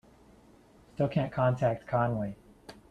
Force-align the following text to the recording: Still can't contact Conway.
Still 0.95 1.09
can't 1.09 1.31
contact 1.31 1.85
Conway. 1.85 2.35